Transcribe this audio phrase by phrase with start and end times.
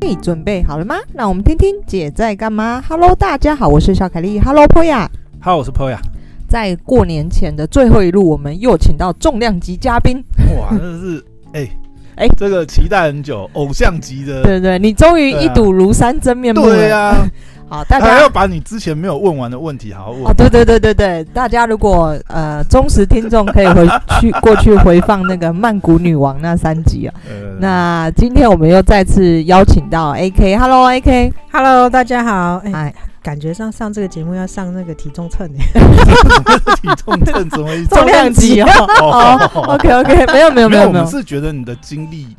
[0.00, 0.96] 你准备好了吗？
[1.12, 2.82] 那我们听听姐在干嘛。
[2.88, 4.38] Hello，大家好，我是小凯丽。
[4.38, 5.08] Hello，Poya。
[5.40, 5.98] Hello，我是 Poya。
[6.48, 10.22] 在过年前的最后一路，我们又请到重量级嘉宾。
[10.56, 11.68] 哇，真的是 哎
[12.16, 14.42] 哎，这个期待很久，偶像级的。
[14.42, 16.76] 对，对对，你终于一睹庐山真面目了。
[16.76, 17.30] 对呀、啊。
[17.68, 20.24] 好，大家要把你之前没有问完的问题好好问。
[20.24, 23.86] 哦，对对对对对，大家如果呃忠实听众可以回
[24.20, 27.14] 去过去回放那个曼谷女王那三集啊。
[27.28, 32.56] 呃、那今天我们又再次邀请到 AK，Hello AK，Hello 大家好。
[32.64, 35.58] 哎，哎感觉上上这个节目要上那个体重秤耶。
[36.80, 37.84] 体重秤怎么一？
[37.84, 38.68] 重量级哦。
[39.02, 42.34] 哦，OK OK，没有没有没有没有，我是觉得你的经历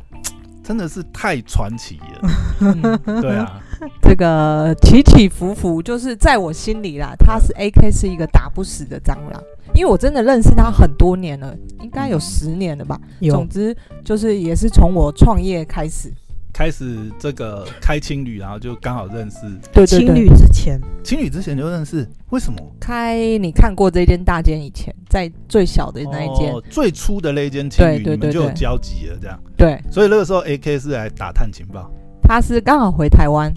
[0.64, 2.30] 真的是太传奇了。
[2.60, 3.52] 嗯、对啊。
[4.02, 9.42] 这个起起伏伏，就是在我心里啦，他是 AK 是一个打不死的蟑螂，
[9.74, 13.00] 因为我真的认识他很多年了，应该有十年了吧。
[13.20, 13.74] 有总之
[14.04, 16.12] 就是也是从我创业开始，
[16.52, 19.40] 开始这个开青旅，然后就刚好认识。
[19.72, 22.58] 对对对，青旅之前，青旅之前就认识，为什么？
[22.78, 29.40] 开你看过这间大间以前，在最小的那一间，哦，最初的那一间青旅，你们就有交集了，这样。
[29.56, 31.90] 对，所以那个时候 AK 是来打探情报，
[32.22, 33.50] 他是刚好回台湾。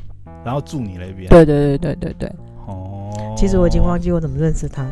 [0.46, 1.30] 然后住你那边？
[1.30, 2.32] 对对对对对对。
[2.66, 4.86] 哦，其实我已经忘记我怎么认识他。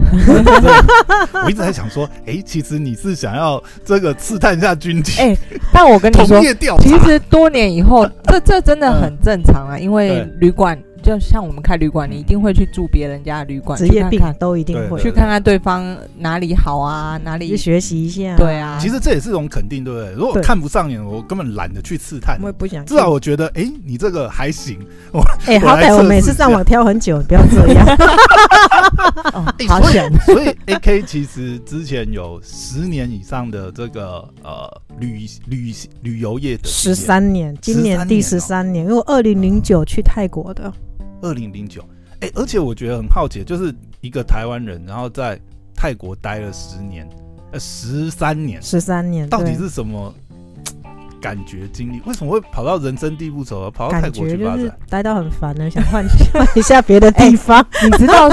[1.44, 5.23] 我一直在想说， 哎，其实你是想要这个刺探一下军情。
[5.25, 5.38] 哎，
[5.72, 6.41] 但我跟你说，
[6.79, 10.77] 其实多年以后，这这真的很正常啊，因为旅馆。
[11.02, 18.35] 就像我们开旅馆，你一定会去住别人家的旅馆，职业病都一定会去看看对方哪里好啊，哪里学习一下。
[18.38, 20.11] 对啊，其实这也是一种肯定，对不对？
[20.13, 22.38] 如果看不上眼，我根本懒得去刺探。
[22.41, 22.85] 我也不想。
[22.85, 24.79] 至少我觉得，哎，你这个还行。
[25.45, 27.85] 哎，好歹我每次上网挑很久，不要这样。
[29.67, 30.11] 好险。
[30.25, 40.72] 所以 AK 其实之前有十年以上的这个呃旅旅旅游业的十三年，今年第十三年，因为我二零零九去泰国的。
[41.22, 41.83] 二零零九，
[42.19, 45.40] 哎，而且我觉得很好奇，就是一个台湾人，然后在
[45.75, 47.07] 泰国待了十年，
[47.51, 50.13] 呃，十三年，十三年，到底是什么
[51.22, 52.02] 感觉经历？
[52.06, 54.78] 为什么会跑到人生地不熟，跑到泰国去发展？
[54.90, 57.66] 待到很烦呢，想换换一下别的地方。
[57.84, 58.28] 你知道，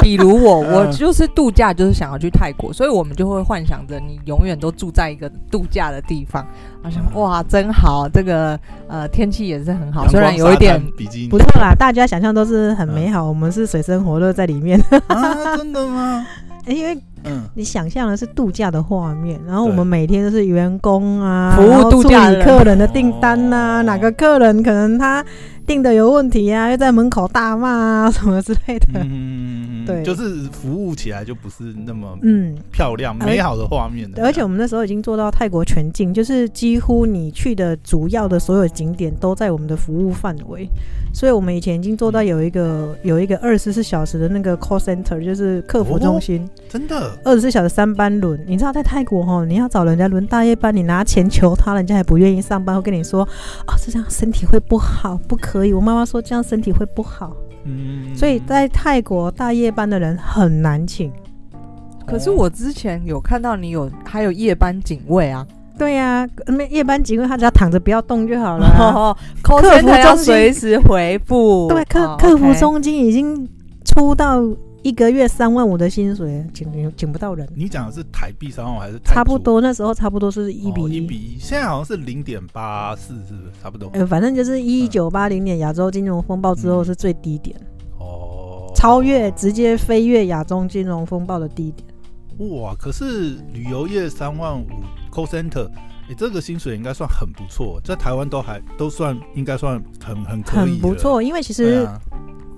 [0.00, 6.44] 比如我， 我就是度假，就是想要去泰国，所以我们就会幻想着你永远都住在一个度假的地方。
[6.82, 10.82] 好像哇，真好，这个呃天气也是很好，虽然有一点
[11.28, 11.74] 不错啦。
[11.78, 14.82] 大家想象都是很美好，我们是水深火热在里面。
[15.56, 16.26] 真的吗？
[16.66, 25.24] 因为嗯，你想象的是度假的画面，然后我们每天都是员工啊，服务度假客人的订单呐，哪个客人可能他。
[25.68, 28.86] 订的有问题啊，又在门口大骂啊，什么之类的。
[28.94, 34.24] 嗯，对，就是服务起来就不是那么嗯漂亮、嗯、美好的画面的。
[34.24, 40.66] 而且我们那时候已经做到泰国全境，就是几乎你去的主要的所有景点都在我们的服务范围。
[41.12, 46.42] 所以我们以前已经做到有一个、嗯、有一个二十四小时的那个 call center，就是客服中心。
[46.42, 48.42] 哦、真的，二十四小时三班轮。
[48.46, 53.22] 你知道在泰国哈，你要找人家轮大夜班，你拿钱求他，人家还不愿意上班，会跟你说
[53.66, 55.57] 啊，这样身体会不好，不可。
[55.58, 61.12] 可以，我妈妈说这样身体会不好，嗯，所以在泰国大夜班的人很难请。
[62.06, 65.46] 可是我之前有看到你有还有夜班警卫啊，
[65.76, 68.94] 对呀、啊，那夜班警卫他只要躺着不要动就好了、啊。
[69.12, 73.48] 哦、客服要随时回复，对，客、哦、客服中心已经
[73.84, 74.42] 出到。
[74.82, 77.48] 一个月三万五的薪水，请请不到人。
[77.54, 78.98] 你讲的是台币三万五还是？
[79.04, 80.96] 差不多，那时候差不多是一比一。
[80.96, 83.50] 一比一，现在好像是零点八四，是不是？
[83.60, 83.90] 差不多。
[83.92, 87.60] 呃，反正就是一九八零年亚洲金融风暴之后是最低点。
[87.98, 88.72] 哦。
[88.74, 91.88] 超越，直接飞越亚洲金融风暴的低点。
[92.50, 92.72] 哇！
[92.78, 94.66] 可是旅游业三万五
[95.10, 95.68] ，call center，
[96.08, 100.70] 你这个薪水应该算很不错，在台湾都还都算应该算很很可以。
[100.70, 101.84] 很不错，因为其实。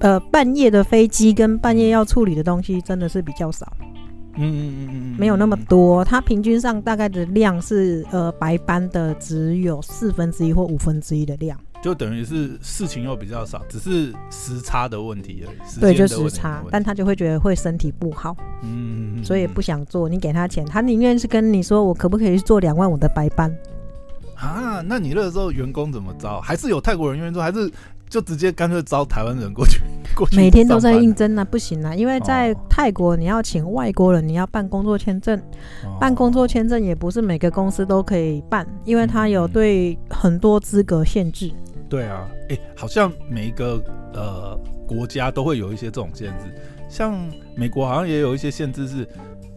[0.01, 3.71] 呃，半夜的飞机跟半夜要处理的东西真的是比较少，
[4.37, 6.03] 嗯嗯嗯嗯，没有那么多。
[6.03, 15.81] 它平均上大概的量是，呃，白班的只有四分之一或五分之一的量，就等于是事情又比较少，只是时差的问题而已。
[15.81, 20.09] 对，就时差，但他就会觉得会身体不好，嗯，所以不想做。
[20.09, 23.55] 你给他钱，他宁愿是跟你说，我可不可以去做两万五的白班？
[24.35, 26.41] 啊，那你那个时候员工怎么招？
[26.41, 27.71] 还是有泰国人愿意做，还是？
[28.11, 29.81] 就直接干脆招台湾人过去，
[30.17, 35.39] 过去每天都在应征啊，不行啊，因为在泰国你要请外国人，你要办工作签证，
[35.85, 41.51] 哦、办工作签证也不是每个公司都可以办，因为它有对很多资格限制。
[41.89, 46.45] 对啊，哎、欸，好像每一个呃国家都会有一些这种限制，
[46.89, 47.17] 像
[47.57, 49.09] 美国好像也有一些限制，是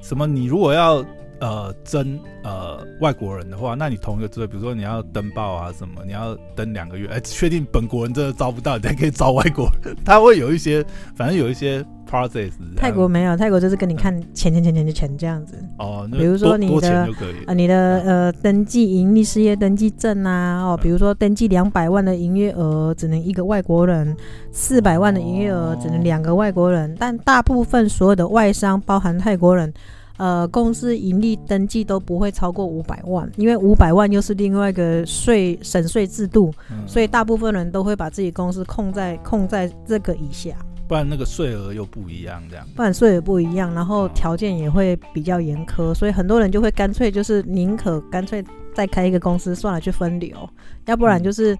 [0.01, 0.27] 什么？
[0.27, 1.03] 你如果要
[1.43, 9.93] 呃征呃外国人的话，那你同一个职位，比如说你要登报啊什么，你要登两个月，哎，确定本国人真的招不到，你才可以招外国人。
[10.05, 10.83] 他会有一些，
[11.15, 12.51] 反正有一些 process。
[12.77, 15.55] 泰国没有，泰国就是跟你看钱钱钱钱钱这样子。
[15.79, 17.09] 哦，比如说你的
[17.47, 17.75] 呃你的
[18.05, 24.15] 呃登记盈利事业登记证啊，哦，比如说登记两百万的营业额只能一个外国人，
[24.53, 29.73] 四百万的营业额只能两个外国人，但大部分所有的外商包含泰国人。
[30.17, 40.51] 呃，公司盈利登记都不会超过五百万，因为五百万又是另外一个税省税制度，嗯，所以大部分人都会把自己公司控在控在这个以下，
[40.87, 48.43] 不然那个税额又不一样，这样，不然税额不一样，然后条件也会比较严苛，所以很多人就会干脆就是宁可干脆
[48.73, 50.37] 再开一个公司算了去分流，
[50.85, 51.57] 要不然就是。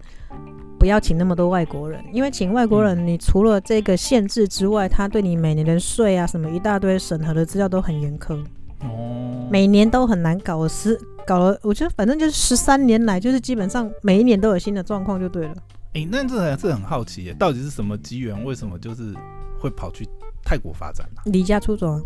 [0.84, 8.38] 不要请那么多外国人，因为请外国人，你除了这个限制之外，他对你每年的税啊什么一大堆审核的资料都很严苛。
[8.82, 15.54] 哦，每年都很难搞，十搞了，我觉得反正就是十三年来，就是基本上每一年都有新的状况就对了。
[15.94, 18.44] 哎、欸，那这还是很好奇耶，到底是什么机缘？
[18.44, 19.14] 为什么就是
[19.62, 20.06] 会跑去
[20.44, 21.32] 泰国发展呢、啊？
[21.32, 21.98] 离家出走。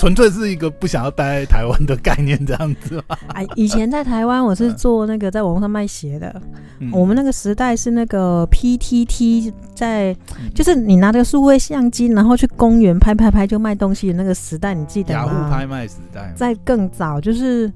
[0.00, 3.18] 纯粹是一个不想要待在台湾的概念，这样子吧。
[3.36, 6.40] 哎，以前在台湾我是做那个在网络上卖鞋的，
[6.78, 10.16] 嗯，我们那个时代是那个 PTT 在，
[10.54, 15.20] 就是你拿着数位相机，然后去公园拍拍拍就卖东西的那个时代，你记得吗？
[15.20, 17.70] 雅虎拍卖时代，在更早就是，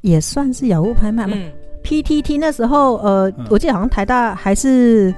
[0.00, 1.36] 也算是雅虎拍卖嘛。
[1.84, 5.14] PTT 那时候，呃，我记得好像台大还是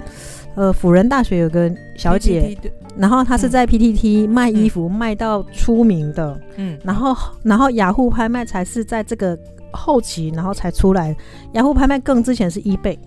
[0.54, 2.54] 呃辅仁大学有个小姐。
[2.96, 9.38] 然后他是在 PTT 卖衣服，嗯、卖到出名的，嗯，然后然后雅虎拍卖才是在这个
[9.72, 11.16] 后期，然后才出来。
[11.54, 12.98] 雅虎拍卖更之前是 eBay。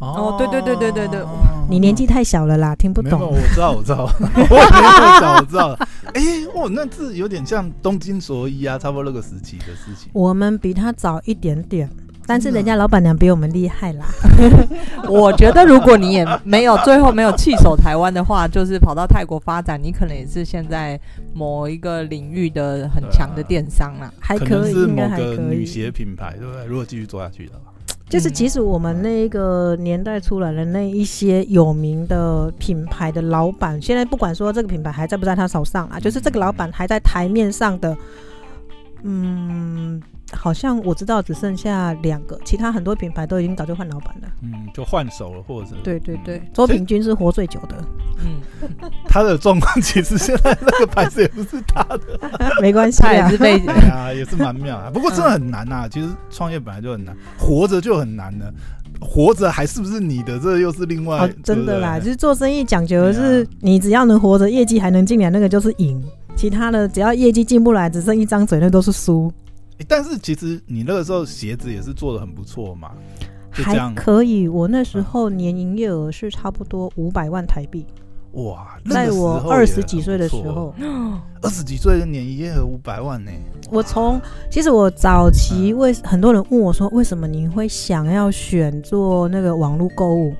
[0.00, 1.24] 哦，对对对对对对，
[1.70, 3.20] 你年纪太小了啦，听不懂。
[3.20, 5.78] 我知道我知道，我年纪太小我知道。
[6.12, 6.22] 哎，
[6.54, 10.10] 哦，那这有点像东京索伊啊，差不多那个时期的事情。
[10.12, 11.88] 我们比他早一点点。
[12.32, 14.06] 但是人家老板娘比我们厉害啦。
[15.06, 20.98] 我觉得如果你也没有最后没有弃守台湾的话，就是跑到泰国发展，你可能也是现在
[21.34, 25.38] 某一个领域的很强的电商啦，还可以，应该还可以。
[25.40, 26.64] 女鞋品牌对不对？
[26.64, 27.70] 如果继续做下去的话，
[28.08, 37.94] 就是即使我们那个年代出来的那一些有名的品牌的老板，现在不管说这个品牌还在不在他手上啊，就是这个老板还在台面上的，
[39.02, 40.02] 嗯。
[40.32, 44.28] 好像我知道只剩下两个，其他很多品牌都已经早就换老板了。
[44.42, 47.76] 嗯，就换手了，或者对对对，嗯、周平均是活最久的。
[48.24, 48.40] 嗯，
[49.06, 52.00] 他的状况其实现在那个牌子也不是他的，
[52.60, 53.58] 没关系啊，也是被
[53.90, 54.90] 啊，也是蛮妙啊。
[54.92, 58.52] 不过真的很难啊，其实创业本来就很难，活着就很难了，
[59.00, 61.18] 活着还是不是你的，这又是另外。
[61.18, 66.00] 哦、真的啦，就是做生意讲究的是，你只要能活着，业绩还能进来，那个就是赢；
[66.36, 69.32] 其他的只要业绩进不来，只剩一张嘴，那都是输。
[69.88, 72.92] 但是其实你那个时候鞋子也是做的很不错嘛，
[73.50, 74.48] 还可以。
[74.48, 77.84] 我那时候年营业额是差不多五百万台币。
[78.32, 80.74] 哇，在我二十几岁的时候，
[81.42, 83.30] 二十几岁的年营业额五百万呢。
[83.70, 84.18] 我从
[84.50, 90.34] 其实我早期为很多人问我说，为什么你会想要选做那个网络购物？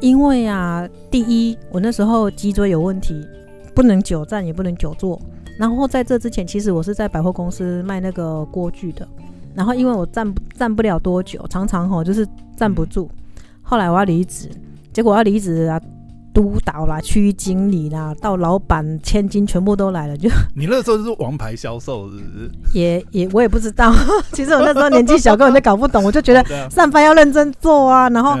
[0.00, 3.26] 因为啊，第一，我那时候脊椎有问题，
[3.74, 5.18] 不能久站，也不能久坐。
[5.58, 9.06] 然后在这之前，其实我是在百货公司卖那个锅具的。
[9.54, 13.08] 然后因为我站不站不了多久，常常吼就是站不住。
[13.62, 14.50] 后来我要离职，
[14.92, 15.80] 结果我要离职啊，
[16.32, 20.16] 督导啦、区域经理啦，到老板、千金全部都来了。
[20.16, 22.50] 就 你那时候就是王牌销售，是不是？
[22.72, 23.94] 也也我也不知道。
[24.32, 26.02] 其实我那时候年纪小，根本就搞不懂。
[26.02, 28.08] 我就觉得 上班要认真做啊。
[28.10, 28.36] 然后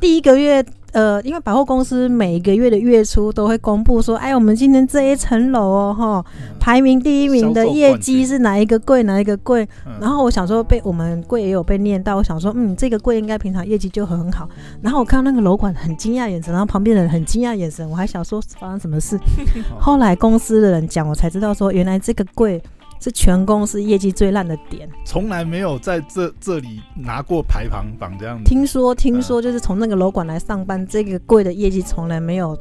[0.00, 0.64] 第一个月。
[0.96, 6.24] 呃，因为百货公司每个月的月初都会公布说，哎，我们今天这一层楼哦，哈，
[6.58, 9.68] 排名第一名的业绩是哪一个柜，哪一个柜。
[10.00, 14.48] 然后我想说，被我们柜也有被念到，我想说，嗯，这个柜应该平常业绩就很好。
[14.80, 19.18] 然后我看到那个楼管很惊讶眼神，然后旁边的人很惊讶眼神，我还想说发生什么事。
[19.78, 22.62] 后来公司的人讲，我才知道说，原来这个柜。
[23.00, 28.44] 是全公司业绩最烂的点，从来没有在这这里拿过排行榜这样子。
[28.44, 32.56] 听说听说就是从那个楼管来上班，嗯、这个柜的业绩从来没有，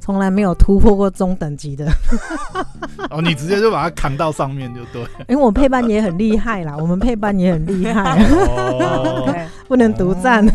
[0.00, 1.86] 从、嗯、来没有突破过中等级的。
[3.10, 5.02] 哦，你直接就把它扛到上面就对。
[5.28, 9.34] 因为我配班也很厉害啦， 我们配班也很厉害，哦、
[9.68, 10.46] 不能独占。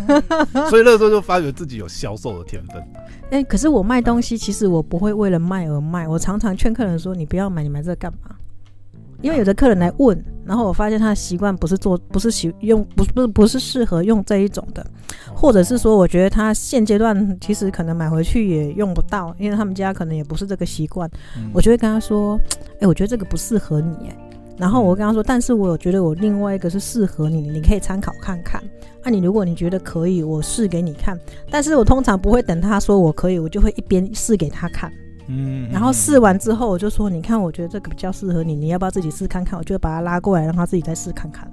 [0.54, 2.78] 哦、所以那时候就发觉自己有销售的天分。
[3.26, 8.36] 哎、欸，可是我卖东西，其实我不会为了卖而卖，我常常劝客人说：“你不要买，你买这个干嘛？”
[9.22, 14.86] 因为有的客人来问，然后我发现他的习惯不是做，不是喜用，不是不是不是适合用这一种的，
[15.36, 21.10] 或者是说，我觉得他现阶段其实可能买回去也用不到，因为他们家可能也不是这个习惯。
[21.54, 22.40] 我就会跟他说，
[22.80, 24.18] 哎，我觉得这个不适合你，哎，
[24.58, 28.62] 然后我跟他说，但是我有觉得我另外一个是适合你，你可以参考看看。
[29.04, 31.20] 那、啊、你如果你觉得可以，我试给你看。
[31.50, 34.92] 但是我通常不会等他说我可以，我就会一边试给他看。
[35.34, 39.58] 嗯，然后试完之后，我就说，你看，我觉得这个比较适合你，你要不要自己试看看？
[39.58, 41.50] 我就把他拉过来，让他自己再试看看。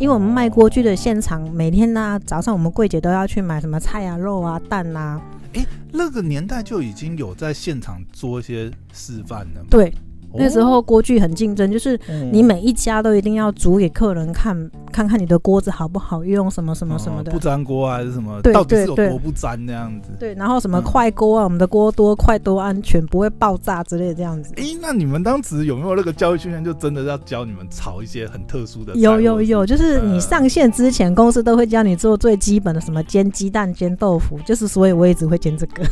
[0.00, 5.20] 因为我们卖锅具的现场，每天呢、啊、早上我们柜姐都要去买什么菜啊、肉啊、蛋啊。
[5.52, 9.64] 诶，那个年代就已经有在现场做一些示范了？
[9.70, 9.92] 对。
[10.34, 11.98] 那时候锅具很竞争，就是
[12.30, 18.40] 你每一家都一定要煮给客人看，看看你的锅子好不好用，什么什么什么的，不粘锅还是什么？
[18.42, 20.10] 对到底是有多不粘那样子？
[20.18, 24.52] 对，然后什么快锅啊，我们的锅多快多安全，不会爆炸之类的这样子。
[24.56, 28.94] 诶，那你们当时有没有那个教育训练，就真的要教你们炒一些很特殊的？
[28.94, 35.82] 有有有，就是你上线之前，公司都会教你做最基本的，什么煎鸡蛋、煎豆腐，就是所以我也只会煎这个。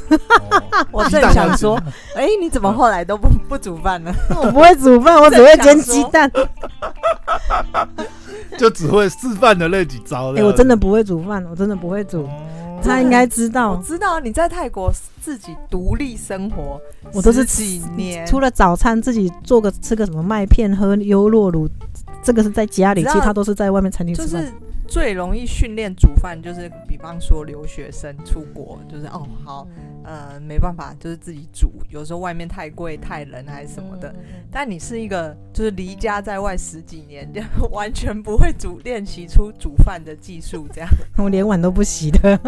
[0.90, 1.80] 我正想说，
[2.14, 4.12] 哎，你怎么后来都不不煮饭呢？
[4.42, 5.20] 我不会煮饭。
[5.20, 6.30] 我只会煎鸡蛋，
[8.58, 10.32] 就只会示范的那几招。
[10.32, 12.22] 哎、欸，我真的不会煮饭，我真的不会煮。
[12.24, 16.80] 哦、他应该知道，我知道你在泰国自己独立生活，
[17.12, 21.68] 我都是几年，除了早餐自己做个吃个什么麦片，喝优酪乳，
[22.22, 24.52] 这个是在家里，其他都是在外面餐厅吃饭。
[24.86, 29.66] 最容易训练煮饭就是，比方说留学生出国，就是哦好，
[30.04, 31.72] 呃没办法，就是自己煮。
[31.90, 34.14] 有时候外面太贵、太冷还是什么的。
[34.50, 40.90] 但你是一个就是离家在外十几年， 就完全不会煮，练习出煮饭的技术，这样。
[41.16, 42.38] 我连碗都不洗的。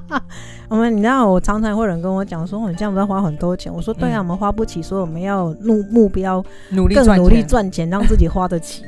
[0.68, 3.72] 我们你知道，我常常会有人跟我讲说，你这样子要花很多钱。
[3.72, 8.84] 我说对啊，我们花不起，所以我们要目目标努力更努力赚钱，让自己花得起。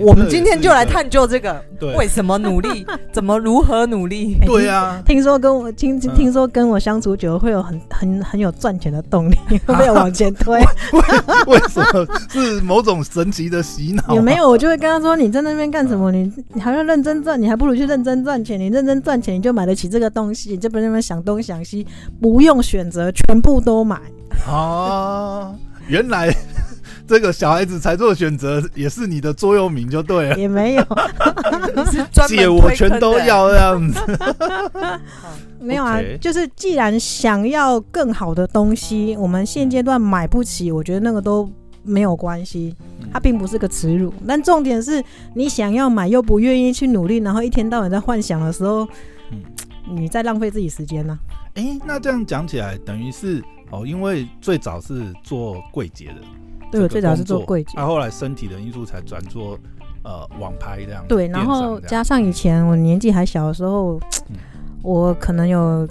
[0.00, 1.62] 我们今天就来探究这个，
[1.96, 4.36] 为什么努力， 怎么如何努力？
[4.46, 9.36] 对啊，听说跟我听听说跟我相处久会有很很很有赚钱的动力，
[9.66, 10.60] 会不会往前推？
[11.46, 14.14] 为什么是某种神奇的洗脑？
[14.14, 14.48] 有没有？
[14.48, 16.10] 我就会跟他说：“你在那边干什么？
[16.10, 18.58] 你你还要认真赚，你还不如去认真赚钱。
[18.58, 21.86] 你认真赚钱，你就买得起这个东西，你就不那边想东想西，
[22.20, 24.00] 不用选择，全部都买。”
[24.48, 25.54] 哦，
[25.86, 26.34] 原来。
[27.08, 30.36] 这个小孩子才做选择，也是你的座右铭就对了。
[30.36, 30.84] 也没有，
[32.28, 34.00] 姐我全都要这样子。
[35.58, 41.50] 没有啊，就是既然想要更好的东西，我们现阶段买不起，我觉得那个都
[41.82, 42.76] 没有关系，
[43.10, 44.12] 它并不是个耻辱。
[44.26, 45.02] 但重点是
[45.34, 48.86] 你想要买又不愿意去努力，然后一天到晚在幻想的时候，
[49.90, 51.48] 你在浪费自己时间呢、啊。
[51.54, 56.16] 哎、欸，那这样讲起来，等于是哦，因为最早是做柜姐的。
[56.70, 59.58] 对，我最早是做柜姐，他、啊、后来身体的因素才转做
[60.04, 61.04] 呃网拍这样。
[61.08, 63.98] 对，然后加上以前我年纪还小的时候，
[64.28, 64.36] 嗯、
[64.82, 65.88] 我可能有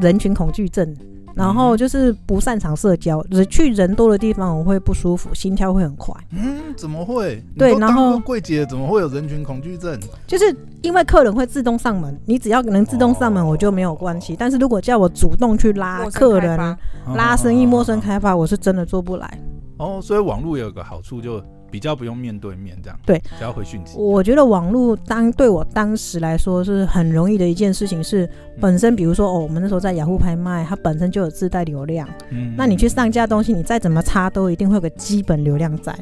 [0.00, 0.96] 人群恐惧症，
[1.34, 6.14] 然后就是不擅长社交，就是去人多的地方我会不舒服，心跳会很快。
[6.30, 7.42] 嗯，怎么会？
[7.58, 9.98] 对，然后柜姐怎么会有人群恐惧症？
[10.26, 14.34] 就是因为客人会自动上门，你只要能自动上门，我就没有关系。
[14.34, 16.76] 哦、但是如果叫我主动去拉客人、
[17.14, 19.38] 拉生意、陌生开发，我是真的做不来。
[19.82, 22.98] 哦，所以网络也有个好处，就比较不用面对面这样。
[23.04, 23.98] 对，只要回讯息。
[23.98, 28.28] 我觉得网络当对我当时来说是很容易的一件事情，是
[28.60, 32.08] 本身比如说哦，我们那时候在雅虎拍卖，它本身就有自带流量。
[32.30, 32.54] 嗯。
[32.56, 35.96] 那你去上架东西，你再怎么插，都一定会有个基本流量在。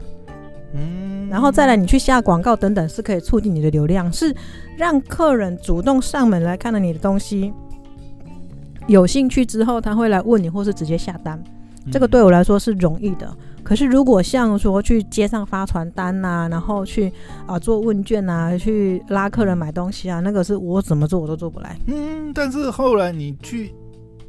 [0.75, 1.29] 嗯。
[1.31, 4.35] 然后再来，你去下广告等等，是可以促进你的流量，是
[4.77, 7.53] 让客人主动上门来看到你的东西，
[8.89, 11.41] 有兴趣之后他会来问你，或是直接下单。
[11.93, 13.33] 这个对我来说是容易的。
[13.71, 17.13] 可是，如果像说去街上发传单呐、啊，然后去
[17.47, 21.79] 啊做问卷啊，去拉客人买东西啊，那个是我怎么做我都做不来。
[21.87, 23.73] 嗯，但是后来你去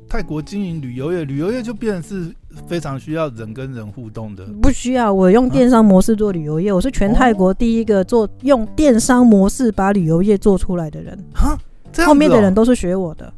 [0.08, 2.32] 泰国经营旅游业，旅游业就变成是
[2.68, 4.46] 非常需要人跟人互动的。
[4.62, 11.18] 不需要，我用电商模式做旅游业，啊、我是全泰国第一个做用电商模式把旅游业做出来的人。
[11.34, 11.58] 哈，
[11.92, 13.34] 这样哦、后面的人都是学我的。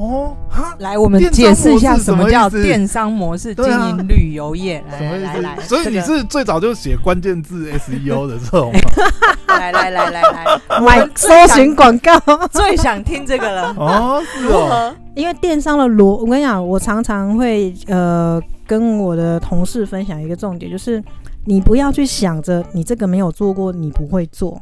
[0.00, 4.82] 哦，哈，来，我们解释一下什么叫电商模式经营旅游业。
[4.90, 8.72] 来来来，所以你是最早就写关键字 SEO 的这种。
[9.46, 12.18] 来来来来来， 买搜寻广告，
[12.50, 13.74] 最想听这个了。
[13.76, 14.96] 哦，如何？
[15.14, 21.02] 因为电商的逻，我跟你讲，我常常会呃跟我的同事分享一个重点，就是
[21.44, 24.58] 你不要去想着你这个没有做过，你不会做。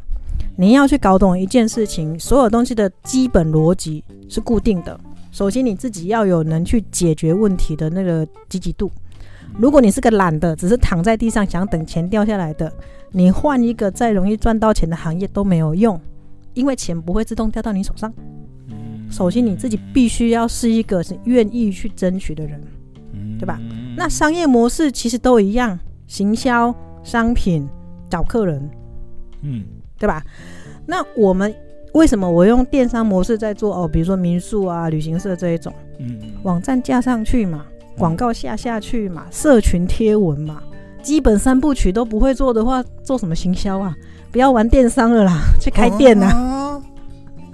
[0.56, 4.98] 你要去搞懂一件事情，所有东西的基本逻辑是固定的。
[5.38, 8.90] 首先，你自己要有能去解决问题的那个积极度。
[9.56, 12.72] 如果你是个懒的，只是躺在地上想等钱掉下来的，
[13.12, 16.00] 你换一个再容易赚到钱的行业都没有用，
[16.54, 18.12] 因为钱不会自动掉到你手上。
[19.12, 22.60] 首先，你自己必须要是一个是愿意去争取的人，
[23.38, 23.60] 对吧？
[23.96, 25.78] 那商业模式其实都一样，
[26.08, 27.64] 行销商品
[28.10, 28.68] 找客人，
[29.42, 29.62] 嗯，
[30.00, 30.20] 对吧？
[30.84, 31.54] 那我们
[31.94, 33.88] 为什么我用电商模式在做哦？
[33.88, 37.64] 比如说民宿啊、旅行社这一种，嗯，网站架上去嘛，
[37.96, 40.62] 广告下下去嘛，社群贴文嘛，
[41.02, 43.94] 基本三部曲都不会做的话，做什么行销啊？
[44.30, 46.28] 不要玩电商了啦， 去开店啦。
[46.28, 46.82] 啊，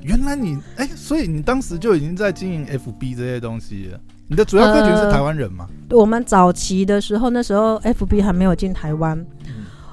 [0.03, 4.01] 原来你哎、欸，所以你当时就已经在经营 FB 这些东西了。
[4.27, 5.69] 你的主要客群是台湾人吗？
[5.91, 5.97] 呃？
[5.97, 9.25] 我们早期的时候，那时候 FB 还没有进台湾。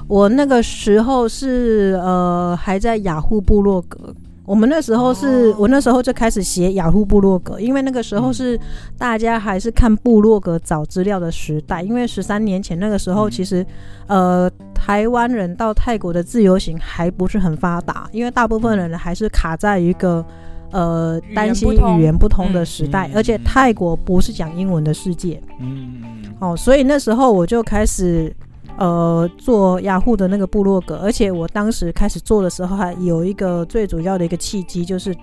[0.08, 4.14] 我那个时候是呃还在雅虎部落格，
[4.52, 8.60] 我们那时候是、哦、我那时候就开始写雅虎部落格，因为那个时候是
[8.98, 13.66] 大家还是看部落格找资料的时代，因为十三年前那个时候其实、
[14.08, 20.26] 嗯、呃台湾人到泰国的自由行还不是很发达，因为大部分人还是卡在一个
[20.72, 26.04] 呃担心语言不通的时代，而且泰国不是讲英文的世界，嗯，
[26.40, 28.36] 哦，所以那时候我就开始。
[28.78, 35.16] 呃，做雅虎的那个部落格，而且我当时开始做的时候，还有一个最主要的一个契机，就是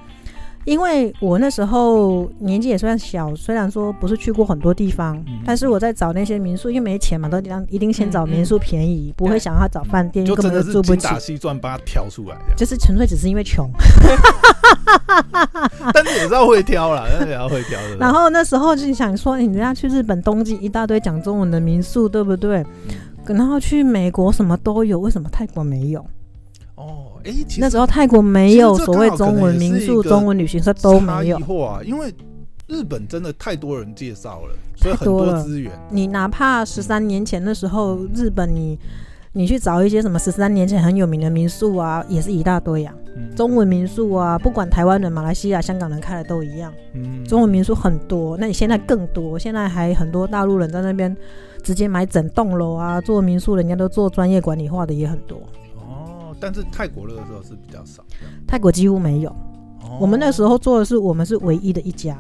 [0.65, 13.69] 因为我那时候年纪也算小，虽然说不是去过很多地方，嗯、但是我在找那些民宿，因为没钱嘛，都一定先找民宿便宜，不会想要找饭店，就根本就住不打细算把它挑出来，就是纯粹只是因为穷。
[15.93, 17.97] 但是也是要会挑啦， 但是也要会挑的。
[17.97, 22.59] 然后那时候就想说，你人家去日本东京一大堆讲中文的民宿，对不对？
[22.59, 22.67] 嗯
[23.37, 26.05] 然后去美国什么都有，为什么泰国没有？
[26.75, 31.37] 哦，哎，那时候泰国没有所谓中文民宿、中文旅行社都没有。
[31.61, 32.15] 啊因为
[32.69, 35.73] 日本真的太多人介绍了，所以很多资源。
[35.91, 38.79] 你哪怕十三年前的时候，日本你
[39.33, 42.95] 你去找一些什么十三年前很有名的民宿啊，也是一大堆呀。
[43.35, 46.73] 中文民宿啊，不管台湾人、马来西亚、香港人开的都一样。
[47.27, 51.17] 中文民宿很多，那你现在更多，现在还很多大陆人在那边。
[51.69, 55.37] 直接买整栋楼啊，做民宿，人家都做专业管理化的也很多。
[55.77, 58.03] 哦，但是泰国那个时候是比较少，
[58.47, 59.29] 泰国几乎没有。
[59.83, 62.17] 哦、我们那时候做的是，我们是唯一的一家。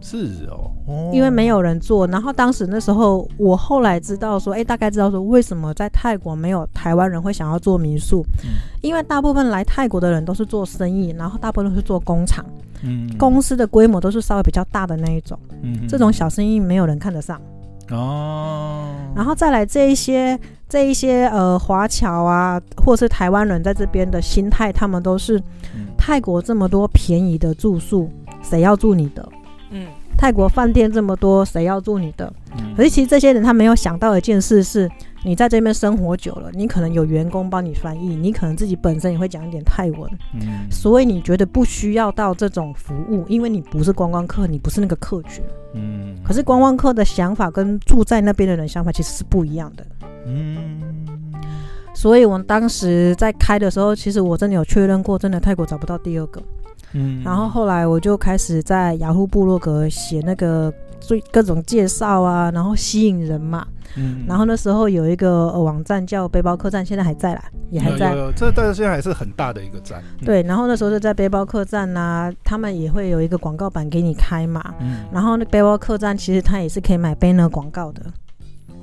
[0.00, 2.06] 是哦，哦，因为没有人做。
[2.06, 8.48] 然后当时那时候，我后来知道说，哎、欸，大概知道说为什么在泰国没有台湾人会想要做民宿，嗯、
[8.80, 12.42] 因为大部分来泰国的人都是做生意，然后大部分都是做工厂，
[12.82, 17.38] 嗯，公司的规模都是稍微比较大的那一种，嗯，这种小生意没有人看得上。
[17.90, 25.38] 哦，然后再来这一些这一些呃华侨啊，或是台湾人在这边的心态，他们都是、
[25.74, 28.10] 嗯、泰国这么多便宜的住宿，
[28.42, 29.28] 谁要住你的？
[29.70, 32.32] 嗯，泰国饭店这么多，谁要住你的？
[32.56, 34.88] 嗯、可是其实这些人他没有想到一件事是，
[35.22, 46.16] 你在这边生活久了，你可能有员工帮你翻译，你可能自己本身也会讲一点泰文，嗯，所以你觉得不需要到这种服务，因为你不是观光客，你不是那个客群，嗯。
[46.24, 49.84] 可是观光客的想法跟住在那边的人想法其实是不一样的，
[50.26, 50.80] 嗯。
[51.92, 56.42] 所以我们当时在开的时候，其实我真的有确认过，真的泰国找不到第二个，
[56.94, 57.22] 嗯。
[57.22, 63.66] 然后后来我就开始在雅虎部落格写那个最各种介绍啊，然后吸引人嘛。
[63.96, 68.12] 嗯，然后那时候有一个网站叫背包客栈，现在还在啦，也还在。
[68.12, 70.00] 有有有，这但是现在还是很大的一个站。
[70.20, 74.62] 嗯、对，然后那时候就在背包客栈呐、啊，他们也会有一个广告板给你开嘛。
[74.78, 75.04] 嗯。
[75.10, 78.02] 然后那背包客栈其实它也是可以买 banner 广告的。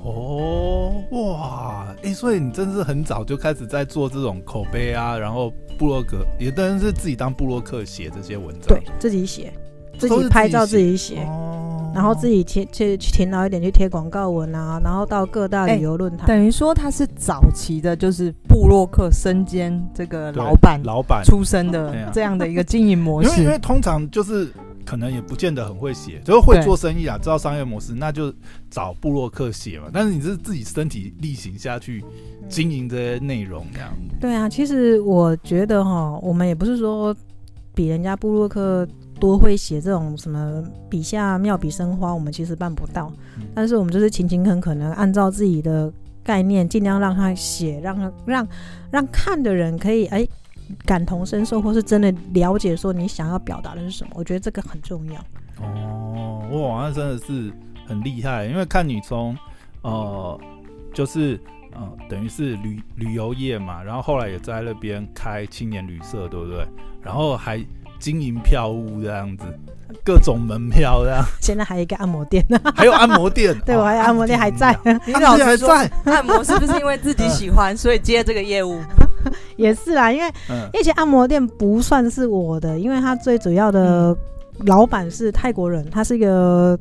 [0.04, 8.68] 哦，哇，哎，所以你真是很早就开始在做这种口碑啊，然后布洛格也当然是自己当布洛克写这些文章。
[8.68, 9.52] 对，自己写，
[9.98, 11.26] 自己拍照，自己写。
[11.94, 16.26] 然后自己贴去去勤劳一点去贴广告文啊，然后到各大旅游论坛。
[16.26, 23.28] 等于说他是早期的，就是布洛克身兼这个老板老板出身的这样的一个经营模式。
[23.30, 24.48] 因为因为通常就是
[24.84, 28.32] 可能也不见得很会写，就是会做生意啊，知道商业模式，那就
[28.70, 29.86] 找布洛克写嘛。
[29.92, 32.04] 但是你是自己身体力行下去
[32.48, 33.90] 经营这些内容，这样。
[34.20, 37.16] 对啊，其实我觉得哈，我们也不是说
[37.74, 38.86] 比人家部落客。
[39.18, 48.48] 多会写这种什么笔下妙笔生花，我们其实办不到，嗯、但是我们就是勤勤恳恳的按照自己的概念，尽量让他写，让让
[48.90, 50.26] 让看的人可以哎
[50.84, 54.10] 感同身受，或是真的了解说你想要表达的是什么。
[54.14, 55.20] 我觉得这个很重要。
[55.60, 57.52] 哦，哇，那真的是
[57.86, 59.36] 很厉害，因为看你从
[59.82, 60.40] 呃
[60.94, 61.40] 就是
[61.72, 66.66] 呃等于是旅旅游业嘛，然后后来也在那边开青年旅社，对不对？
[67.02, 67.64] 然后还。
[67.98, 69.44] 经营票务这样子，
[70.04, 71.24] 各种门票这样。
[71.40, 73.58] 现在还有一个按摩店呢，还有按摩店。
[73.66, 74.78] 对，我还有 按摩店还在。
[75.06, 78.80] 你老师还在按摩，是不是因为自己喜欢，所以接这个业务？
[79.56, 80.32] 也是啦，因为
[80.72, 84.16] 以前按摩店不算是我的，因为他最主要的
[84.66, 86.78] 老板是泰国人，他是一个。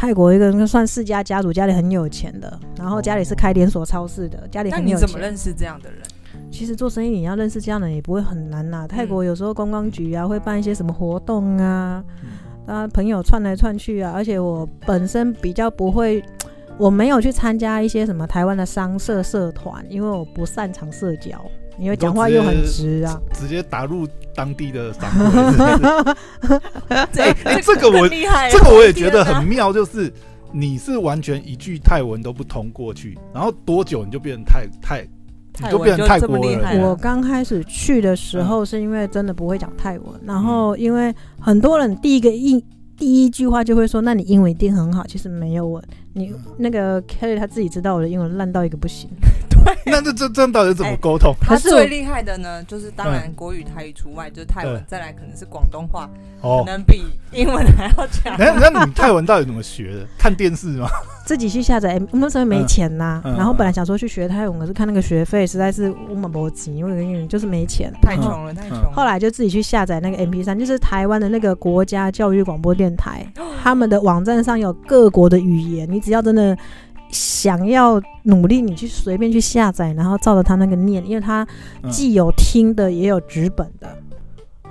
[0.00, 4.94] 泰国一个算世家家族，家里很有钱的，然后家里是开连锁超市的，家里很有钱。
[4.94, 6.00] 那你怎么认识这样的人？
[6.58, 8.86] 其实做生意你要认识这样的人也不会很难呐、啊。
[8.88, 12.02] 泰国有时候观光局啊会办一些什么活动啊，
[12.66, 14.10] 啊朋友串来串去啊。
[14.12, 16.20] 而且我本身比较不会，
[16.76, 21.40] 我没有去参加一些什么台湾的商社社团，因为我不擅长社交，
[21.78, 26.16] 因为讲话又很直啊，直接打入当地的商会。
[26.90, 28.08] 哎哎，这个我
[28.50, 30.12] 这个我也觉得很妙，就是
[30.50, 35.08] 你是完全一句泰文都不通过去，然后多久你就变成泰泰？
[35.62, 36.82] 你就变成泰国人。
[36.82, 42.62] 我刚开始去的时候，是因为真的不会讲泰文，然后因为很多人第一个印
[42.96, 45.82] 第一句话就会说：“那你英文一定很好。”其实没有我，
[46.14, 49.08] 你那个 Kelly 他自己知道我的英文烂到一个不行。
[49.86, 51.34] 那这这这到底怎么沟通？
[51.40, 56.08] 他最厉害的呢，就是当然国语、台语除外，就是泰文，再来可能是广东话，
[56.42, 58.34] 可能比英文还要强。
[58.38, 60.06] 那那你泰文到底怎么学的？
[60.18, 60.88] 看电视吗？
[61.24, 61.94] 自己去下载。
[62.10, 68.90] 我们那时候没钱呐，然后本来想说去学泰文，可是看那个学费实在是我们不急，因为就是没钱，太穷了，太穷。
[68.92, 73.26] 后来就自己去下载那个 MP3，就是台湾的那个国家教育广播电台，
[73.62, 76.56] 他们的网站上有各国的语言，你只要真的。
[77.10, 81.46] 想要努力，你去随便去下载，然后照着他那个念，因为他
[81.90, 83.88] 既有听的，也有纸本的。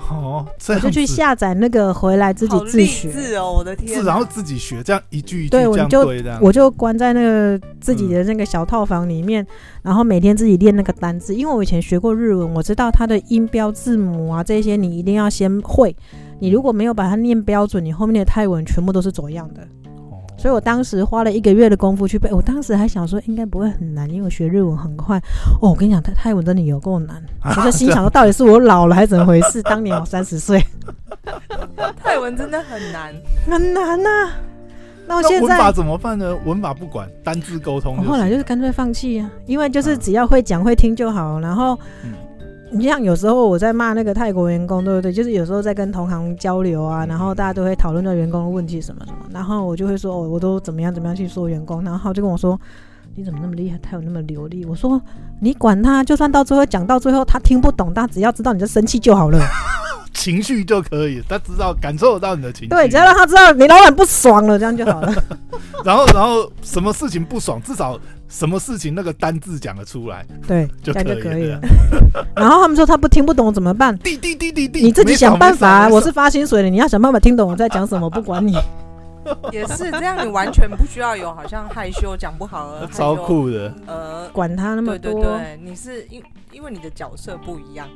[0.10, 3.12] 哦，这我就去下载那个回来自己自学。
[3.12, 4.02] 是哦，我的天！
[4.06, 6.08] 然后自己学，这样一句一句对，我就
[6.39, 9.45] 我就关在那个自己的那个小套房里面，
[9.82, 11.36] 然后每天自己练那个单字。
[11.36, 15.93] 因为我以前学过日文，我知道它的音标、字母啊这些，你一定要先会。
[16.39, 19.67] 你如果没有把它念标准，你后面的泰文全部都是走样的。
[20.38, 25.17] 所以我当时花了一个月的功夫去背，我当时还想说应该不会很难，因为我学日文很快。
[25.62, 29.62] 哦，我跟你讲，泰泰文真的有够难，啊、我就心想说，到底是我老了还是怎么回事？
[29.67, 30.63] 当年我三十岁，
[32.02, 33.13] 泰文真的很难，
[33.50, 34.32] 很难呐、啊。
[35.08, 36.38] 那我现在文法怎么办呢？
[36.45, 37.97] 文法不管，单字沟通。
[37.97, 41.80] 我后来就是干脆放弃啊，因为就是只要会讲会听就好，然后。
[42.71, 45.12] 嗯你像有时候我在骂那个泰国员工，对不对？
[45.12, 52.60] 就是有时候在跟同行交流啊，然后大家都会讨论到员工的问题什么什么，然后我就会说，哦，我都怎么样怎么样去说员工，然后就跟我说，
[53.15, 54.65] 你怎么那么厉害，他有那么流利？
[54.65, 55.01] 我说
[55.39, 59.39] 你管他，就算到最后讲到最后他听不懂，他只要知道你在生气就好了。
[60.17, 62.67] 情绪就可以，他知道感受得到你的情绪。
[62.69, 65.13] 对，只要让他知道你老板不爽了，这样就好了。
[65.86, 71.62] 然后，然后什么事情不爽，至少什么事情那个单字讲得出来，对， 就可以了，就可以了。
[72.36, 73.95] 然后他们说他不听不懂怎么办？
[73.99, 75.88] 滴滴滴滴滴，你自己想办法。
[75.88, 78.58] 我是发薪水的，你要想办法听懂我在讲什么，不管你。
[79.51, 83.73] 也是这样，你完全不需要有好像害羞讲不好而超酷的。
[83.86, 85.12] 呃，管他那么多。
[85.12, 87.88] 对对对，你是因因为你的角色不一样。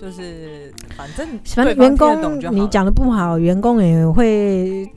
[0.00, 4.88] 就是反正反正员工你讲的不好，员工也会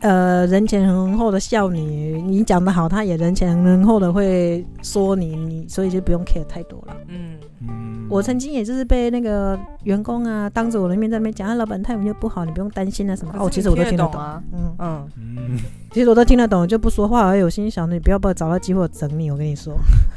[0.00, 5.36] 呃人前人后的笑你；你讲的好，他也人前人后的会说你。
[5.36, 6.96] 你所以就不用 care 太多了。
[7.08, 13.32] 嗯嗯，我曾经也就是被那个员工啊当着我的面在那边讲，啊老板态度就不好，你不用担心啊什么。
[13.38, 14.42] 哦，其实我都听得懂啊。
[14.52, 15.58] 嗯嗯嗯，
[15.92, 17.42] 其实我都听得懂，就不说话而已。
[17.42, 19.74] 我心想，你不要不要找到机会整你，我跟你说。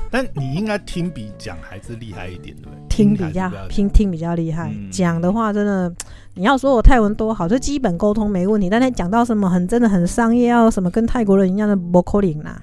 [0.10, 2.78] 但你应该听比讲还是厉害一点，对不对？
[2.90, 5.92] 听比较听听比较厉害，讲、嗯、的话真的，
[6.34, 8.70] 你要说我泰文多好，就基本沟通没问题。
[8.70, 12.62] 但是讲到什么很真的很商业，要什么跟泰国人一样的不可能啦，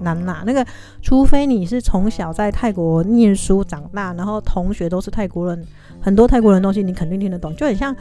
[0.00, 0.42] 难啦。
[0.46, 0.64] 那个
[1.02, 5.66] 除非你是从小在泰国念书长大，然后同学都是泰国人，
[6.00, 7.54] 很多泰国人东西你肯定听得懂。
[7.56, 7.94] 就很像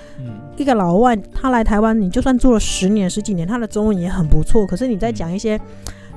[0.57, 4.65] 一个老外，他来台湾，你就算住了十年十几年，他的中文也很不错。
[4.65, 5.59] 可是你在讲一些。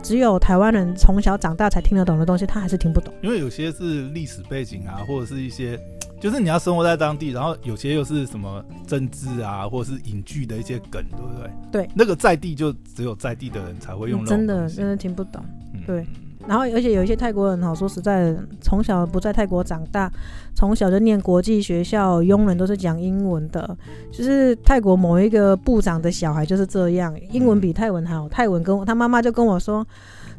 [0.03, 3.15] 只有台湾人从小长大才听得懂的东西，他还是听不懂。
[3.23, 5.79] 因为有些是历史背景啊，或者是一些，
[6.23, 11.51] 就是你要生活在当地，然后有些又是什么政治啊，或者是影剧的一些梗，对不对？
[11.73, 14.25] 对，那个在地就只有在地的人才会用。
[14.25, 15.43] 真的，真的听不懂。
[15.75, 16.07] 嗯、对。
[16.47, 20.09] 然后，而且有一些泰国人，哈，说实在的，从小不在泰国长大，
[20.55, 23.77] 从小就念国际学校，佣人都是讲英文的。
[24.13, 28.29] 就是泰国某一个部长的小孩就是这样，英文比泰文好。
[28.29, 29.85] 泰文跟我他妈妈就跟我说，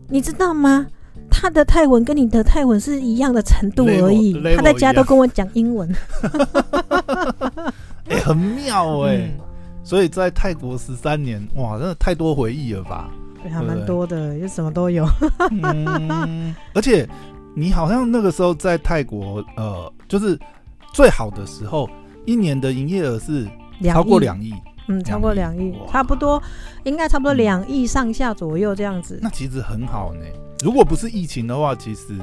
[0.08, 0.88] 你知道吗？
[1.30, 4.34] 他的泰文跟你的泰文是一样的程度而已。
[4.56, 5.94] 他在家都跟我讲英文。
[8.08, 9.32] 哎、欸，很妙哎、欸。
[9.38, 9.40] 嗯、
[9.84, 13.10] 所以在泰国十三年，哇，真的太多回忆了吧？
[13.42, 15.06] 对还蛮多的，就什么都有。
[15.52, 17.08] 嗯， 而且
[17.56, 20.40] 你好像那个时候在泰国，呃，就是
[20.94, 21.90] 最好的时候，
[22.26, 23.48] 一年的营业额是
[23.92, 24.54] 超过两亿。
[24.88, 26.42] 嗯，超过两亿，差不多
[26.84, 29.20] 应该差不多两亿上下左右这样子。
[29.22, 30.22] 那其实很好呢。
[30.64, 32.18] 如果不是疫情的话，其实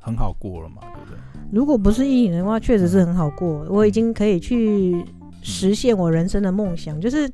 [0.00, 1.18] 很好过了嘛，对不对？
[1.52, 3.66] 如果不是疫情的话，确实是很好过。
[3.68, 5.04] 我已经可以去
[5.42, 7.30] 实现我人生的梦想，就是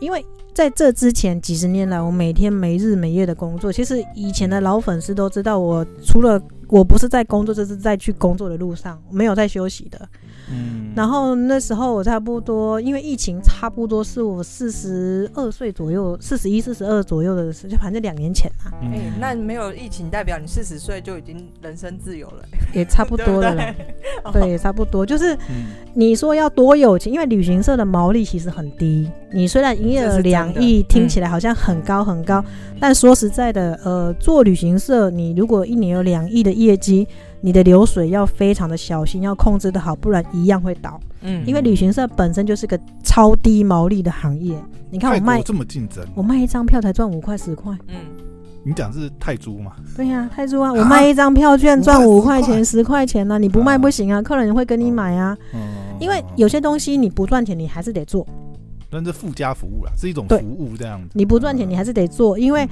[0.00, 0.24] 因为。
[0.56, 3.70] 在这之前几十年来，我每天没日没夜的工作。
[3.70, 10.08] 其实以前的老粉丝都知道，我除了我不是在工作，就是在去工作的路上，没有在休息的。
[10.50, 18.70] 嗯，然后那时候我差不多，因为疫情差不多是我四十二岁左右，四十一、四十二左右的时候，就反正两年前嘛。
[18.82, 23.54] 哎、欸，那没有疫情，代表你四十岁就已经人生自由了，也差不多了。
[23.54, 23.74] 对，
[24.32, 25.04] 对， 对，也差不多。
[25.04, 25.36] 就是
[25.94, 29.10] 你说要多有钱，因为旅行社的毛利其实很低。
[29.32, 37.06] 你虽然营业额两亿，听起来好像很高很高，嗯、但说实在的，呃，做旅行社，你如果一年有两亿的业绩。
[37.40, 40.98] 你的流水要非常的小心，要控制的好，不然一样会倒。
[41.20, 44.56] 嗯，因为旅行社本身就是个超低毛利的行业。
[44.90, 47.76] 你看我卖这么竞争，我卖一张票才赚五块十块。
[47.88, 47.96] 嗯，
[48.64, 49.72] 你讲是泰铢吗？
[49.96, 50.72] 对呀、啊，泰铢啊！
[50.72, 55.36] 我卖一张票券赚五块钱、十块钱呢、啊，你不卖不行啊，客人会跟你买啊。
[55.54, 55.60] 嗯，
[56.00, 58.26] 因为有些东西你不赚钱，你还是得做。
[58.90, 61.08] 那是附加服务啦，是一种服务这样子。
[61.12, 62.66] 你不赚钱，你还是得做，因为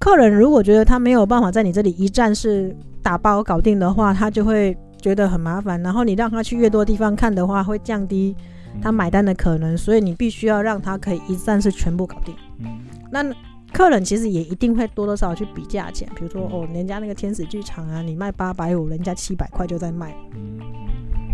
[0.00, 2.76] 客人如果觉得他没有办法在你这里一站式。
[3.02, 5.82] 打包搞定的话，他就会觉得很麻烦。
[5.82, 8.36] 然后你让他去越多地方看的话，会降低
[8.82, 9.74] 他买单的可能。
[9.74, 12.34] 所以你必须要让他可以一站式全部搞定。
[12.58, 12.66] 嗯，
[13.10, 13.24] 那
[13.72, 16.06] 客人其实也一定会多多少少去比价钱。
[16.14, 20.14] 比如说哦，人家那个天使剧场啊，你卖八百五，人家七百块就在卖。
[20.34, 20.60] 嗯，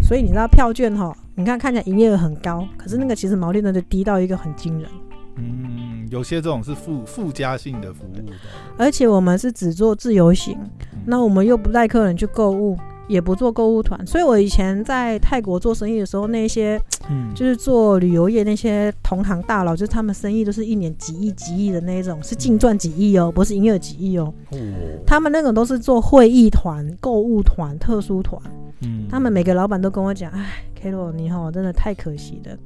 [0.01, 4.89] 所以你知道票券哈，你看看起来营业额很高，可是那个其实毛利呢就低到一个很惊人。
[5.35, 8.33] 嗯，有些这种是附附加性的服务的，
[8.77, 10.57] 而且我们是只做自由行，
[10.93, 12.77] 嗯、那我们又不带客人去购物，
[13.09, 24.33] 也不做购物团，所以我以前在泰国做生意的时候，那些、嗯、就是做旅游业那些同行大佬，就是他们生意都是一年几亿几亿的那种，是净赚几亿哦，不是营业额几亿哦。
[24.51, 24.59] 哦，
[25.07, 28.41] 他们那种都是做会议团、购物团、特殊团，
[28.83, 32.57] 嗯，他们每个老板都跟我讲，哎，Karo 你好，真的太可惜了。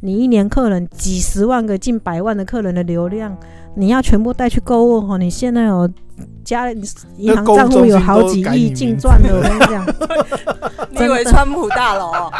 [0.00, 3.36] 你一年客人几十万个、近百万的客人的流量，
[3.74, 5.16] 你要全部带去购物哈？
[5.16, 5.88] 你现在有
[6.44, 6.70] 家
[7.16, 9.86] 银行账户有好几亿净赚的，我跟你讲，
[10.90, 12.32] 你以为川普大楼哦？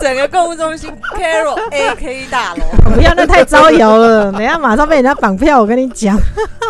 [0.00, 2.62] 整个购物中心 Carol AK 大楼，
[2.94, 5.60] 不要，那太招摇了，等下马上被人家绑票。
[5.60, 6.18] 我跟你讲，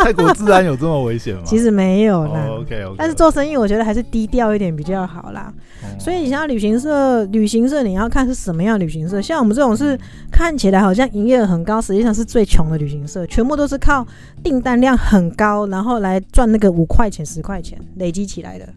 [0.02, 1.42] 泰国治安有这么危险吗？
[1.44, 2.46] 其实没有啦。
[2.48, 2.94] Oh, OK OK。
[2.98, 5.50] 但是做生意，我觉得还是低调一点比较好啦。
[5.82, 6.00] Oh.
[6.00, 9.20] 所以你像旅行社，旅行社你要看是什么样的旅行社。
[9.22, 9.98] 像我们这种是
[10.30, 14.06] 看起来好像营业额很高，实际上是最穷的旅行社，全部都是靠
[14.42, 18.68] 订单量很高，然后来赚那个五块钱、十块钱累积起来的。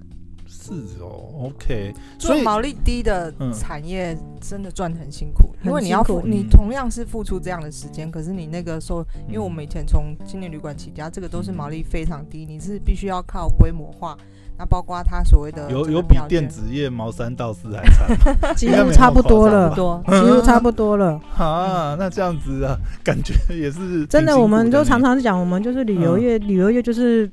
[0.48, 14.18] 是哦，OK，所以毛利低的产业真的赚很辛苦，因为你要付，你同样是付出这样的时间，可是你那个收，因为我们以前从青年旅馆起家，这个都是毛利非常低，你是必须要靠规模化，
[14.58, 17.84] 那包括他所谓的有有比电子业毛三到四还
[18.42, 19.70] 差， 几乎差不多了，
[20.08, 21.22] 几乎差不多了。
[21.38, 27.30] 啊，那这样子啊，感觉也是真的，我们都常常讲，我们就是旅游业，旅游业就是。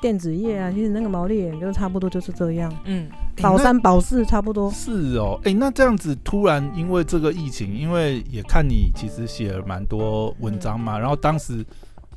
[0.00, 2.72] 电子业啊，其实那个毛利也就差不多就是这样。
[2.84, 3.08] 嗯，
[3.42, 4.70] 保三保四差不多。
[4.70, 11.64] 是哦，哎、欸，那这样子突然因为这个疫情，因为也看你其实写了蛮多文章嘛，嗯、然后当时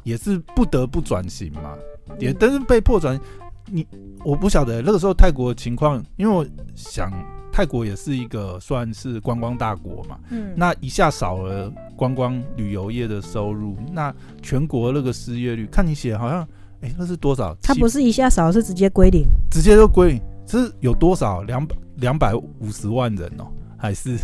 [0.03, 1.75] 也是不得不转型嘛，
[2.09, 3.19] 嗯、也但是被迫转。
[3.65, 3.87] 你
[4.23, 7.11] 我不晓得那个时候泰国的情况，因为我想
[7.51, 10.19] 泰国也是一个算是观光大国嘛。
[10.29, 16.47] 嗯，那一下少了观光旅游业的收入，那全国那个失业率，看你写好像。
[16.81, 17.55] 哎、欸，那是多少？
[17.61, 20.21] 它不是一下少，是直接归零，直接就归零。
[20.47, 21.43] 是有多少？
[21.43, 24.17] 两百两百五十万人哦、喔，还是？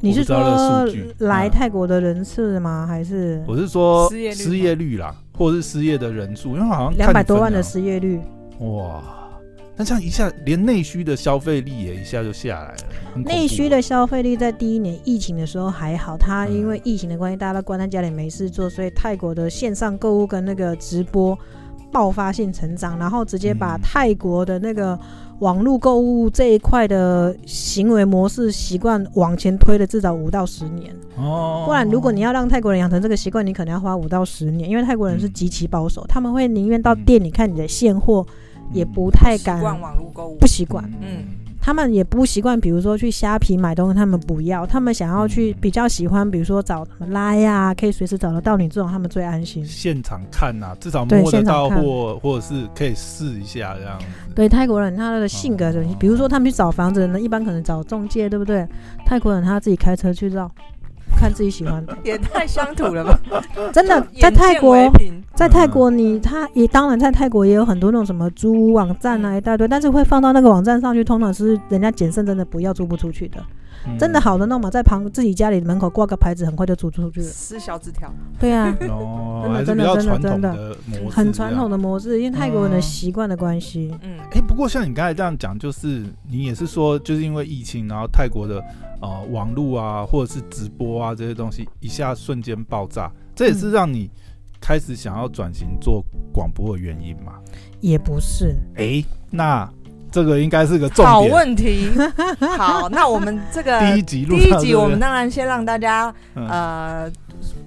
[0.00, 0.84] 你是说
[1.20, 2.84] 来泰国的人次吗？
[2.86, 3.42] 还是？
[3.48, 8.20] 我是说失业率啦，或者是失业的人数，因为好像两百多万的失业率。
[8.58, 9.02] 哇，
[9.74, 13.22] 那这样一下，连内需的消费力也一下就下来了。
[13.24, 21.38] 内需的消费力在第一年疫情的时候还好，它因为疫情的关系，大家都关在家里没事做，所以泰国的线上购物跟那个直播。
[21.94, 24.98] 爆发性成长，然后直接把泰国的那个
[25.38, 30.92] 网络购物这一块的行为模式习惯往前推了至少五到十年。
[31.16, 38.26] 哦，不然如果你要让泰国人养成这个习惯，你可能要花五到十年，因为泰国人是极其保守，他们会宁愿到店里看你的现货，
[38.72, 40.84] 也不太敢习惯网络购物，不习惯。
[41.00, 41.43] 嗯。
[41.64, 49.64] 他们也不习惯，比如说去虾皮买东西，他们不要，他们想要去比较喜欢，比如说找什么拉呀，可以随时找得到你这种，他们最安心。
[49.64, 54.04] 现场看呐、啊，至少摸得到或或者是可以试一下这样子。
[54.34, 58.68] 对泰国人，他的性格就，比如说他们去找房子呢，一般可能找中介，对不对？
[59.06, 60.50] 泰国人他自己开车去绕。
[61.16, 63.20] 看自己喜欢的， 也太乡土了吧！
[63.72, 64.76] 真的，在泰国，
[65.34, 73.38] 在泰国你他也当然在泰国也有很多那种什么租屋网站啊一大堆，但是会放到那个网站上去，通常是人家谨慎真的不要租不出去的。
[73.86, 77.26] 嗯、真的好的那种，在旁自己家里门口挂个牌子，很快就租出去了。
[77.26, 78.12] 撕小纸条。
[78.38, 80.76] 对啊， 哦，真的真的真的真的
[81.10, 83.94] 很传统的模式，因为泰国人的习惯的关系。
[84.02, 88.62] 嗯，哎、欸，不过像你刚才这样讲，就是你也是说，就是因为疫情，然后泰国的
[89.00, 94.10] 呃网络啊，或者是直播啊这些东西一下瞬间爆炸，这也是让你
[94.60, 97.34] 开始想要转型做广播的原因嘛？
[97.80, 98.56] 也不是。
[98.76, 99.70] 哎、欸，那。
[100.14, 101.08] 这个应该是个重点。
[101.08, 101.90] 好问题。
[102.56, 107.10] 好，那我们这个第一集，第一集我们当然先让大家，呃，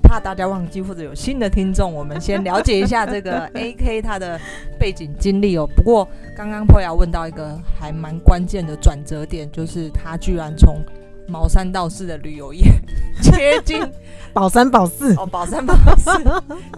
[0.01, 4.39] 怕大家忘记或者有新的听众，我们先了解一下这个 AK 他的
[4.79, 5.67] 背景经历哦。
[5.75, 6.07] 不过
[6.37, 10.81] 刚刚 Poya 问到一个还蛮关键的转折点，就是他居然从
[11.27, 12.63] 毛三到四的旅游业
[13.21, 13.83] 切进
[14.31, 16.11] 保三保四哦，保三保四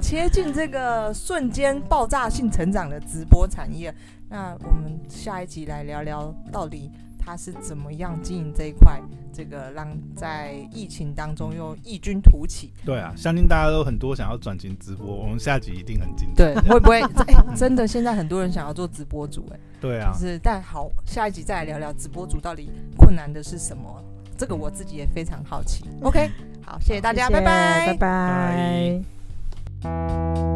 [0.01, 3.93] 切进这个瞬间爆炸性成长的直播产业。
[4.29, 9.01] 那我们下一集来聊聊，到底他是怎么样经营这一块，
[9.33, 12.71] 这个让在疫情当中又异军突起。
[12.85, 16.53] 对啊，相信大家都很多想要转型直播，我们下集一定很精彩。
[16.53, 17.01] 对，会不会？
[17.01, 20.11] 哎，真的，现在很多人想要做直播主，哎，对啊。
[20.13, 24.03] 就是，但好，下一集再来聊聊直播主到底困难的是什么？
[24.37, 25.83] 这个我自己也非常好奇。
[26.01, 26.29] OK，
[26.63, 29.01] 好，谢谢大家，拜拜，拜
[29.81, 30.48] 拜。